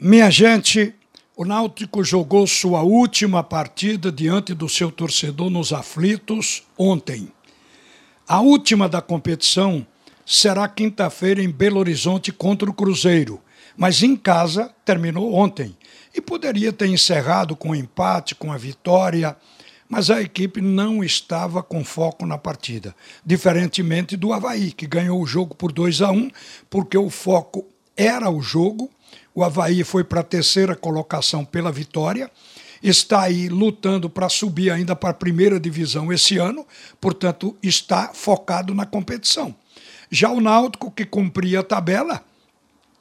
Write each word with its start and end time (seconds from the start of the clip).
Minha 0.00 0.30
gente, 0.30 0.94
o 1.36 1.44
Náutico 1.44 2.04
jogou 2.04 2.46
sua 2.46 2.82
última 2.82 3.42
partida 3.42 4.12
diante 4.12 4.54
do 4.54 4.68
seu 4.68 4.92
torcedor 4.92 5.50
nos 5.50 5.72
aflitos 5.72 6.62
ontem. 6.78 7.32
A 8.28 8.40
última 8.40 8.88
da 8.88 9.02
competição 9.02 9.84
será 10.24 10.68
quinta-feira 10.68 11.42
em 11.42 11.50
Belo 11.50 11.80
Horizonte 11.80 12.30
contra 12.30 12.70
o 12.70 12.72
Cruzeiro, 12.72 13.42
mas 13.76 14.00
em 14.00 14.14
casa 14.14 14.72
terminou 14.84 15.34
ontem 15.34 15.76
e 16.14 16.20
poderia 16.20 16.72
ter 16.72 16.86
encerrado 16.86 17.56
com 17.56 17.70
um 17.70 17.74
empate, 17.74 18.36
com 18.36 18.52
a 18.52 18.56
vitória, 18.56 19.36
mas 19.88 20.10
a 20.10 20.22
equipe 20.22 20.60
não 20.60 21.02
estava 21.02 21.60
com 21.60 21.84
foco 21.84 22.24
na 22.24 22.38
partida, 22.38 22.94
diferentemente 23.26 24.16
do 24.16 24.32
Havaí, 24.32 24.70
que 24.70 24.86
ganhou 24.86 25.20
o 25.20 25.26
jogo 25.26 25.56
por 25.56 25.72
2 25.72 26.02
a 26.02 26.12
1, 26.12 26.30
porque 26.70 26.96
o 26.96 27.10
foco 27.10 27.66
era 27.98 28.30
o 28.30 28.40
jogo 28.40 28.90
o 29.38 29.44
Havaí 29.44 29.84
foi 29.84 30.02
para 30.02 30.18
a 30.18 30.24
terceira 30.24 30.74
colocação 30.74 31.44
pela 31.44 31.70
vitória, 31.70 32.28
está 32.82 33.22
aí 33.22 33.48
lutando 33.48 34.10
para 34.10 34.28
subir 34.28 34.68
ainda 34.68 34.96
para 34.96 35.10
a 35.10 35.14
primeira 35.14 35.60
divisão 35.60 36.12
esse 36.12 36.38
ano, 36.38 36.66
portanto, 37.00 37.56
está 37.62 38.10
focado 38.12 38.74
na 38.74 38.84
competição. 38.84 39.54
Já 40.10 40.28
o 40.28 40.40
Náutico, 40.40 40.90
que 40.90 41.04
cumpria 41.04 41.60
a 41.60 41.62
tabela, 41.62 42.24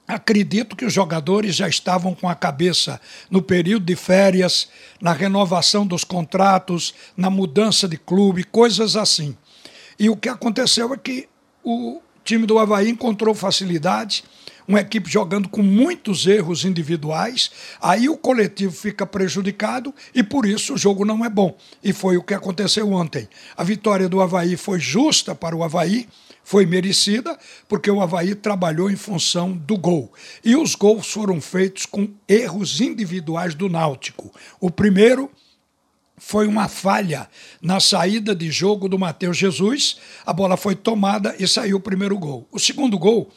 acredito 0.07 0.75
que 0.75 0.85
os 0.85 0.93
jogadores 0.93 1.55
já 1.55 1.67
estavam 1.67 2.13
com 2.13 2.29
a 2.29 2.35
cabeça 2.35 3.01
no 3.31 3.41
período 3.41 3.87
de 3.87 3.95
férias, 3.95 4.69
na 5.01 5.13
renovação 5.13 5.87
dos 5.87 6.03
contratos, 6.03 6.93
na 7.17 7.31
mudança 7.31 7.87
de 7.87 7.97
clube, 7.97 8.43
coisas 8.43 8.95
assim. 8.95 9.35
E 9.97 10.07
o 10.07 10.15
que 10.15 10.29
aconteceu 10.29 10.93
é 10.93 10.97
que 10.97 11.27
o 11.63 11.99
time 12.27 12.45
do 12.45 12.59
Havaí 12.59 12.89
encontrou 12.89 13.33
facilidade 13.33 14.25
uma 14.67 14.81
equipe 14.81 15.09
jogando 15.09 15.47
com 15.47 15.63
muitos 15.63 16.27
erros 16.27 16.65
individuais, 16.65 17.49
aí 17.81 18.09
o 18.09 18.17
coletivo 18.17 18.73
fica 18.73 19.05
prejudicado 19.05 19.95
e 20.13 20.21
por 20.21 20.45
isso 20.45 20.73
o 20.73 20.77
jogo 20.77 21.05
não 21.05 21.23
é 21.23 21.29
bom. 21.29 21.57
E 21.81 21.93
foi 21.93 22.17
o 22.17 22.21
que 22.21 22.33
aconteceu 22.33 22.91
ontem. 22.91 23.29
A 23.55 23.63
vitória 23.63 24.09
do 24.09 24.21
Havaí 24.21 24.57
foi 24.57 24.77
justa 24.77 25.33
para 25.33 25.55
o 25.55 25.63
Havaí, 25.63 26.05
foi 26.43 26.65
merecida, 26.65 27.39
porque 27.65 27.89
o 27.89 28.01
Havaí 28.01 28.35
trabalhou 28.35 28.91
em 28.91 28.97
função 28.97 29.53
do 29.53 29.77
gol. 29.77 30.11
E 30.43 30.53
os 30.57 30.75
gols 30.75 31.09
foram 31.09 31.39
feitos 31.39 31.85
com 31.85 32.09
erros 32.27 32.81
individuais 32.81 33.55
do 33.55 33.69
Náutico. 33.69 34.33
O 34.59 34.69
primeiro 34.69 35.31
foi 36.17 36.47
uma 36.47 36.67
falha 36.67 37.29
na 37.61 37.79
saída 37.79 38.35
de 38.35 38.49
jogo 38.51 38.89
do 38.89 38.97
Matheus 38.97 39.37
Jesus. 39.37 39.97
A 40.25 40.33
bola 40.33 40.57
foi 40.57 40.75
tomada 40.75 41.35
e 41.39 41.47
saiu 41.47 41.77
o 41.77 41.81
primeiro 41.81 42.17
gol. 42.17 42.47
O 42.51 42.59
segundo 42.59 42.97
gol 42.97 43.31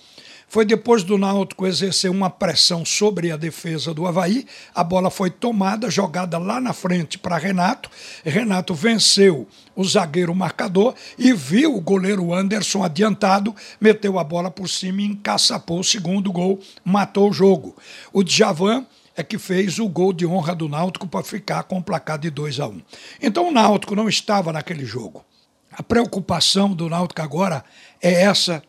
foi 0.50 0.64
depois 0.64 1.05
do 1.05 1.17
Náutico 1.17 1.64
exercer 1.64 2.11
uma 2.11 2.28
pressão 2.28 2.84
sobre 2.84 3.31
a 3.31 3.37
defesa 3.37 3.95
do 3.95 4.05
Havaí, 4.05 4.45
a 4.75 4.83
bola 4.83 5.09
foi 5.09 5.31
tomada, 5.31 5.89
jogada 5.89 6.39
lá 6.39 6.61
na 6.61 6.72
frente 6.72 7.17
para 7.17 7.39
Renato. 7.39 7.89
Renato 8.25 8.75
venceu 8.75 9.47
o 9.77 9.84
zagueiro 9.84 10.34
marcador 10.34 10.97
e 11.17 11.33
viu 11.33 11.77
o 11.77 11.81
goleiro 11.81 12.34
Anderson 12.34 12.83
adiantado, 12.83 13.55
meteu 13.81 14.19
a 14.19 14.25
bola 14.25 14.50
por 14.50 14.69
cima 14.69 15.03
e 15.03 15.05
encaçapou 15.05 15.78
o 15.78 15.84
segundo 15.84 16.33
gol, 16.33 16.59
matou 16.84 17.31
o 17.31 17.33
jogo. 17.33 17.77
O 18.12 18.25
Djavan 18.25 18.84
é 19.16 19.22
que 19.22 19.39
fez 19.39 19.78
o 19.78 19.89
gol 19.89 20.12
de 20.12 20.27
honra 20.27 20.55
do 20.55 20.69
Náutico 20.69 21.06
para 21.06 21.25
ficar 21.25 21.64
com 21.64 21.78
o 21.78 21.83
placar 21.83 22.19
de 22.19 22.30
2 22.30 22.61
a 22.61 22.69
1. 22.69 22.70
Um. 22.70 22.83
Então 23.20 23.48
o 23.48 23.53
Náutico 23.53 23.94
não 23.94 24.08
estava 24.08 24.53
naquele 24.53 24.84
jogo. 24.84 25.25
A 25.72 25.83
preocupação 25.83 26.72
do 26.72 26.89
Náutico 26.89 27.22
agora 27.22 27.64
é 28.03 28.22
essa 28.22 28.62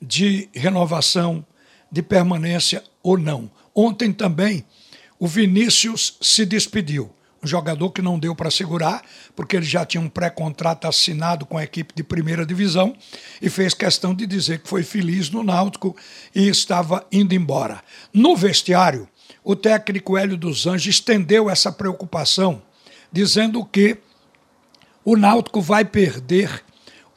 de 0.00 0.48
renovação, 0.52 1.44
de 1.90 2.02
permanência 2.02 2.82
ou 3.02 3.16
não. 3.16 3.50
Ontem 3.74 4.12
também 4.12 4.64
o 5.18 5.26
Vinícius 5.26 6.16
se 6.20 6.44
despediu. 6.44 7.10
Um 7.42 7.46
jogador 7.46 7.90
que 7.90 8.02
não 8.02 8.18
deu 8.18 8.34
para 8.34 8.50
segurar, 8.50 9.00
porque 9.36 9.56
ele 9.56 9.64
já 9.64 9.86
tinha 9.86 10.00
um 10.00 10.08
pré-contrato 10.08 10.88
assinado 10.88 11.46
com 11.46 11.56
a 11.56 11.62
equipe 11.62 11.94
de 11.94 12.02
primeira 12.02 12.44
divisão 12.44 12.96
e 13.40 13.48
fez 13.48 13.74
questão 13.74 14.12
de 14.12 14.26
dizer 14.26 14.58
que 14.58 14.68
foi 14.68 14.82
feliz 14.82 15.30
no 15.30 15.44
Náutico 15.44 15.96
e 16.34 16.48
estava 16.48 17.06
indo 17.12 17.34
embora. 17.34 17.80
No 18.12 18.34
vestiário, 18.34 19.08
o 19.42 19.56
técnico 19.56 20.16
Hélio 20.16 20.36
dos 20.36 20.66
Anjos 20.66 20.94
estendeu 20.94 21.48
essa 21.48 21.72
preocupação, 21.72 22.62
dizendo 23.10 23.64
que 23.64 23.98
o 25.04 25.16
Náutico 25.16 25.60
vai 25.60 25.84
perder 25.84 26.62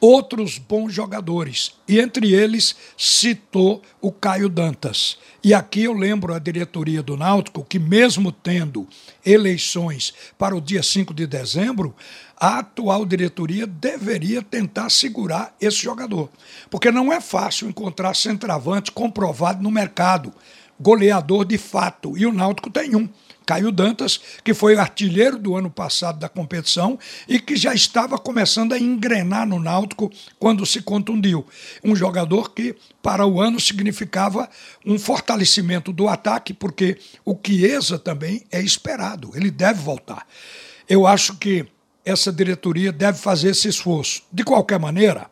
outros 0.00 0.58
bons 0.58 0.92
jogadores, 0.92 1.74
e 1.86 2.00
entre 2.00 2.34
eles 2.34 2.74
citou 2.98 3.80
o 4.00 4.10
Caio 4.10 4.48
Dantas. 4.48 5.16
E 5.44 5.54
aqui 5.54 5.84
eu 5.84 5.92
lembro 5.92 6.34
a 6.34 6.40
diretoria 6.40 7.02
do 7.02 7.16
Náutico 7.16 7.64
que, 7.64 7.78
mesmo 7.78 8.32
tendo 8.32 8.88
eleições 9.24 10.12
para 10.36 10.56
o 10.56 10.60
dia 10.60 10.82
5 10.82 11.14
de 11.14 11.24
dezembro, 11.24 11.94
a 12.36 12.58
atual 12.58 13.06
diretoria 13.06 13.64
deveria 13.64 14.42
tentar 14.42 14.90
segurar 14.90 15.54
esse 15.60 15.76
jogador. 15.76 16.28
Porque 16.68 16.90
não 16.90 17.12
é 17.12 17.20
fácil 17.20 17.68
encontrar 17.68 18.16
centroavante 18.16 18.90
comprovado 18.90 19.62
no 19.62 19.70
mercado, 19.70 20.34
goleador 20.82 21.44
de 21.44 21.56
fato, 21.56 22.18
e 22.18 22.26
o 22.26 22.32
Náutico 22.32 22.68
tem 22.68 22.96
um. 22.96 23.08
Caio 23.44 23.72
Dantas, 23.72 24.20
que 24.44 24.54
foi 24.54 24.76
artilheiro 24.76 25.36
do 25.36 25.56
ano 25.56 25.68
passado 25.68 26.18
da 26.18 26.28
competição 26.28 26.98
e 27.28 27.40
que 27.40 27.56
já 27.56 27.74
estava 27.74 28.16
começando 28.16 28.72
a 28.72 28.78
engrenar 28.78 29.46
no 29.46 29.58
Náutico 29.58 30.10
quando 30.38 30.64
se 30.64 30.80
contundiu. 30.80 31.44
Um 31.82 31.94
jogador 31.96 32.52
que, 32.52 32.76
para 33.02 33.26
o 33.26 33.40
ano, 33.40 33.58
significava 33.58 34.48
um 34.86 34.98
fortalecimento 34.98 35.92
do 35.92 36.08
ataque, 36.08 36.54
porque 36.54 36.98
o 37.24 37.36
Chiesa 37.44 37.98
também 37.98 38.44
é 38.50 38.60
esperado, 38.60 39.32
ele 39.34 39.50
deve 39.50 39.80
voltar. 39.80 40.26
Eu 40.88 41.06
acho 41.06 41.36
que 41.36 41.66
essa 42.04 42.32
diretoria 42.32 42.92
deve 42.92 43.18
fazer 43.18 43.50
esse 43.50 43.68
esforço. 43.68 44.22
De 44.32 44.44
qualquer 44.44 44.78
maneira, 44.78 45.31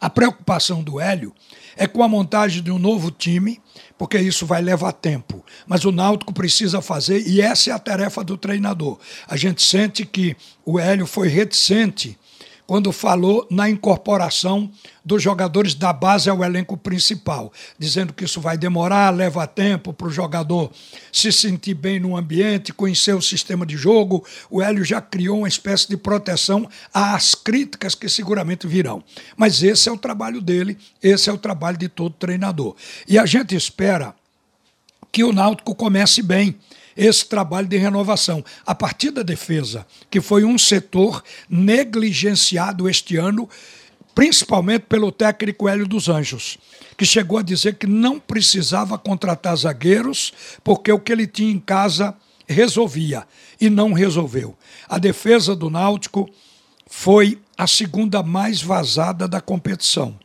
a 0.00 0.08
preocupação 0.08 0.82
do 0.82 0.98
Hélio 0.98 1.34
é 1.76 1.86
com 1.86 2.02
a 2.02 2.08
montagem 2.08 2.62
de 2.62 2.70
um 2.70 2.78
novo 2.78 3.10
time, 3.10 3.60
porque 3.98 4.18
isso 4.18 4.46
vai 4.46 4.62
levar 4.62 4.92
tempo. 4.92 5.44
Mas 5.66 5.84
o 5.84 5.92
Náutico 5.92 6.32
precisa 6.32 6.80
fazer, 6.80 7.26
e 7.28 7.40
essa 7.40 7.70
é 7.70 7.72
a 7.72 7.78
tarefa 7.78 8.24
do 8.24 8.36
treinador. 8.36 8.98
A 9.28 9.36
gente 9.36 9.62
sente 9.62 10.06
que 10.06 10.36
o 10.64 10.78
Hélio 10.78 11.06
foi 11.06 11.28
reticente 11.28 12.18
quando 12.70 12.92
falou 12.92 13.48
na 13.50 13.68
incorporação 13.68 14.70
dos 15.04 15.20
jogadores 15.20 15.74
da 15.74 15.92
base 15.92 16.30
ao 16.30 16.44
elenco 16.44 16.76
principal, 16.76 17.52
dizendo 17.76 18.12
que 18.12 18.22
isso 18.22 18.40
vai 18.40 18.56
demorar, 18.56 19.10
leva 19.10 19.44
tempo 19.44 19.92
para 19.92 20.06
o 20.06 20.12
jogador 20.12 20.70
se 21.12 21.32
sentir 21.32 21.74
bem 21.74 21.98
no 21.98 22.16
ambiente, 22.16 22.72
conhecer 22.72 23.12
o 23.12 23.20
sistema 23.20 23.66
de 23.66 23.76
jogo. 23.76 24.24
O 24.48 24.62
Hélio 24.62 24.84
já 24.84 25.00
criou 25.00 25.38
uma 25.38 25.48
espécie 25.48 25.88
de 25.88 25.96
proteção 25.96 26.68
às 26.94 27.34
críticas 27.34 27.96
que 27.96 28.08
seguramente 28.08 28.68
virão. 28.68 29.02
Mas 29.36 29.64
esse 29.64 29.88
é 29.88 29.92
o 29.92 29.98
trabalho 29.98 30.40
dele, 30.40 30.78
esse 31.02 31.28
é 31.28 31.32
o 31.32 31.38
trabalho 31.38 31.76
de 31.76 31.88
todo 31.88 32.14
treinador. 32.14 32.76
E 33.08 33.18
a 33.18 33.26
gente 33.26 33.56
espera 33.56 34.14
que 35.12 35.24
o 35.24 35.32
Náutico 35.32 35.74
comece 35.74 36.22
bem 36.22 36.56
esse 36.96 37.24
trabalho 37.26 37.66
de 37.66 37.76
renovação. 37.76 38.44
A 38.66 38.74
partir 38.74 39.10
da 39.10 39.22
defesa, 39.22 39.86
que 40.10 40.20
foi 40.20 40.44
um 40.44 40.58
setor 40.58 41.22
negligenciado 41.48 42.88
este 42.88 43.16
ano, 43.16 43.48
principalmente 44.14 44.82
pelo 44.82 45.10
técnico 45.10 45.68
Hélio 45.68 45.86
dos 45.86 46.08
Anjos, 46.08 46.58
que 46.96 47.06
chegou 47.06 47.38
a 47.38 47.42
dizer 47.42 47.76
que 47.76 47.86
não 47.86 48.18
precisava 48.20 48.98
contratar 48.98 49.56
zagueiros, 49.56 50.32
porque 50.62 50.92
o 50.92 50.98
que 50.98 51.12
ele 51.12 51.26
tinha 51.26 51.50
em 51.50 51.58
casa 51.58 52.14
resolvia 52.46 53.26
e 53.60 53.70
não 53.70 53.92
resolveu. 53.92 54.56
A 54.88 54.98
defesa 54.98 55.54
do 55.54 55.70
Náutico 55.70 56.28
foi 56.86 57.38
a 57.56 57.66
segunda 57.66 58.22
mais 58.22 58.60
vazada 58.60 59.28
da 59.28 59.40
competição. 59.40 60.18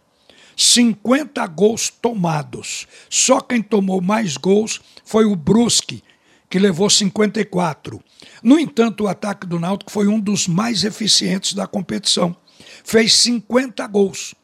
50 0.56 1.46
gols 1.48 1.90
tomados. 1.90 2.88
Só 3.10 3.42
quem 3.42 3.62
tomou 3.62 4.02
mais 4.02 4.38
gols 4.38 4.82
foi 5.04 5.26
o 5.26 5.36
Brusque, 5.36 6.04
que 6.50 6.60
levou 6.60 6.90
54. 6.90 8.02
No 8.42 8.58
entanto, 8.60 9.04
o 9.04 9.08
ataque 9.08 9.46
do 9.46 9.60
Náutico 9.60 9.92
foi 9.92 10.08
um 10.08 10.20
dos 10.20 10.48
mais 10.48 10.84
eficientes 10.84 11.54
da 11.54 11.68
competição. 11.68 12.36
Fez 12.84 13.14
50 13.14 13.86
gols. 13.88 14.36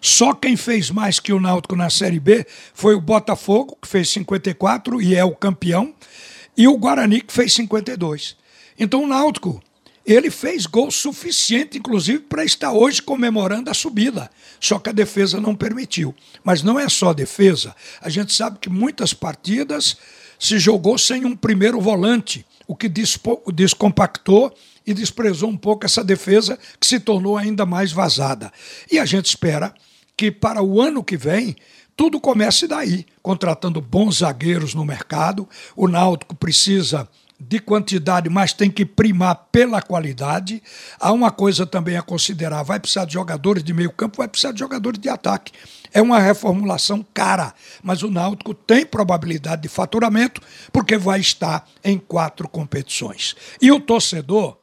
Só 0.00 0.34
quem 0.34 0.56
fez 0.56 0.90
mais 0.90 1.18
que 1.18 1.32
o 1.32 1.40
Náutico 1.40 1.76
na 1.76 1.90
Série 1.90 2.20
B 2.20 2.46
foi 2.74 2.94
o 2.94 3.00
Botafogo, 3.00 3.76
que 3.80 3.88
fez 3.88 4.08
54 4.10 5.00
e 5.00 5.14
é 5.14 5.24
o 5.24 5.34
campeão, 5.34 5.94
e 6.56 6.68
o 6.68 6.76
Guarani, 6.76 7.20
que 7.20 7.32
fez 7.32 7.54
52. 7.54 8.36
Então 8.78 9.02
o 9.02 9.06
Náutico, 9.06 9.62
ele 10.06 10.30
fez 10.30 10.66
gol 10.66 10.90
suficiente, 10.90 11.78
inclusive, 11.78 12.20
para 12.20 12.44
estar 12.44 12.72
hoje 12.72 13.02
comemorando 13.02 13.68
a 13.68 13.74
subida. 13.74 14.30
Só 14.60 14.78
que 14.78 14.88
a 14.88 14.92
defesa 14.92 15.40
não 15.40 15.54
permitiu. 15.54 16.14
Mas 16.44 16.62
não 16.62 16.78
é 16.78 16.88
só 16.88 17.12
defesa. 17.12 17.74
A 18.00 18.08
gente 18.08 18.32
sabe 18.32 18.58
que 18.60 18.70
muitas 18.70 19.12
partidas 19.12 19.96
se 20.38 20.58
jogou 20.58 20.96
sem 20.96 21.24
um 21.24 21.34
primeiro 21.34 21.80
volante, 21.80 22.46
o 22.68 22.76
que 22.76 22.88
descompactou 23.52 24.54
e 24.86 24.94
desprezou 24.94 25.50
um 25.50 25.56
pouco 25.56 25.84
essa 25.84 26.04
defesa 26.04 26.56
que 26.78 26.86
se 26.86 27.00
tornou 27.00 27.36
ainda 27.36 27.66
mais 27.66 27.90
vazada. 27.90 28.52
E 28.90 28.98
a 29.00 29.04
gente 29.04 29.26
espera 29.26 29.74
que 30.16 30.30
para 30.30 30.62
o 30.62 30.80
ano 30.80 31.02
que 31.02 31.16
vem, 31.16 31.56
tudo 31.96 32.20
começa 32.20 32.68
daí, 32.68 33.06
contratando 33.22 33.80
bons 33.80 34.18
zagueiros 34.18 34.74
no 34.74 34.84
mercado. 34.84 35.48
O 35.74 35.88
Náutico 35.88 36.34
precisa 36.34 37.08
de 37.38 37.58
quantidade, 37.58 38.30
mas 38.30 38.52
tem 38.52 38.70
que 38.70 38.84
primar 38.84 39.34
pela 39.52 39.82
qualidade. 39.82 40.62
Há 40.98 41.12
uma 41.12 41.30
coisa 41.30 41.66
também 41.66 41.96
a 41.96 42.02
considerar: 42.02 42.62
vai 42.62 42.80
precisar 42.80 43.04
de 43.04 43.14
jogadores 43.14 43.62
de 43.62 43.72
meio 43.74 43.92
campo, 43.92 44.18
vai 44.18 44.28
precisar 44.28 44.52
de 44.52 44.58
jogadores 44.58 44.98
de 44.98 45.08
ataque. 45.08 45.52
É 45.92 46.00
uma 46.00 46.18
reformulação 46.18 47.04
cara, 47.14 47.54
mas 47.82 48.02
o 48.02 48.10
Náutico 48.10 48.54
tem 48.54 48.84
probabilidade 48.84 49.62
de 49.62 49.68
faturamento 49.68 50.40
porque 50.72 50.96
vai 50.96 51.20
estar 51.20 51.66
em 51.84 51.98
quatro 51.98 52.48
competições. 52.48 53.34
E 53.60 53.70
o 53.70 53.80
torcedor, 53.80 54.58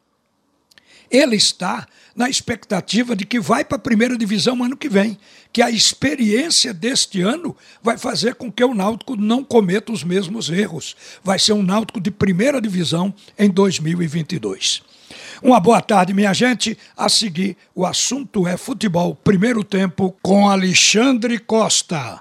ele 1.14 1.36
está 1.36 1.88
na 2.16 2.28
expectativa 2.28 3.16
de 3.16 3.24
que 3.24 3.40
vai 3.40 3.64
para 3.64 3.78
a 3.78 3.80
primeira 3.80 4.18
divisão 4.18 4.64
ano 4.64 4.76
que 4.76 4.90
vem, 4.90 5.18
que 5.52 5.62
a 5.62 5.70
experiência 5.70 6.74
deste 6.74 7.22
ano 7.22 7.56
vai 7.84 8.00
fazer 8.00 8.34
com 8.34 8.52
que 8.52 8.64
o 8.64 8.74
Náutico 8.74 9.16
não 9.16 9.44
cometa 9.44 9.92
os 9.92 10.04
mesmos 10.04 10.50
erros. 10.50 10.96
Vai 11.24 11.38
ser 11.38 11.54
um 11.54 11.62
Náutico 11.62 12.02
de 12.02 12.10
primeira 12.10 12.60
divisão 12.60 13.14
em 13.38 13.50
2022. 13.50 14.82
Uma 15.42 15.60
boa 15.60 15.82
tarde, 15.82 16.14
minha 16.14 16.34
gente. 16.34 16.76
A 16.98 17.08
seguir, 17.08 17.56
o 17.76 17.86
assunto 17.86 18.48
é 18.48 18.58
futebol. 18.58 19.16
Primeiro 19.16 19.64
tempo 19.64 20.16
com 20.22 20.50
Alexandre 20.50 21.38
Costa. 21.38 22.20